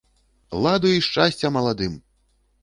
Ладу 0.63 0.87
й 0.95 1.01
шчасця 1.07 1.53
маладым! 1.59 1.93